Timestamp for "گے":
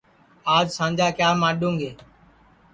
1.79-1.91